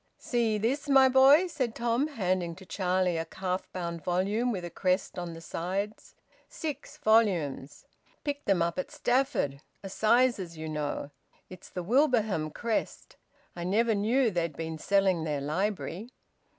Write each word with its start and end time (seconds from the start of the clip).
"See 0.17 0.57
this, 0.57 0.89
my 0.89 1.07
boy?" 1.09 1.45
said 1.45 1.75
Tom, 1.75 2.07
handing 2.07 2.55
to 2.55 2.65
Charlie 2.65 3.17
a 3.17 3.25
calf 3.25 3.71
bound 3.71 4.03
volume, 4.03 4.51
with 4.51 4.65
a 4.65 4.71
crest 4.71 5.19
on 5.19 5.33
the 5.33 5.41
sides. 5.41 6.15
"Six 6.49 6.97
volumes. 6.97 7.85
Picked 8.23 8.47
them 8.47 8.63
up 8.63 8.79
at 8.79 8.89
Stafford 8.89 9.61
Assizes, 9.83 10.57
you 10.57 10.67
know. 10.67 11.11
It's 11.51 11.69
the 11.69 11.83
Wilbraham 11.83 12.49
crest. 12.49 13.15
I 13.55 13.63
never 13.63 13.93
knew 13.93 14.31
they'd 14.31 14.57
been 14.57 14.79
selling 14.79 15.23
their 15.23 15.39
library." 15.39 16.09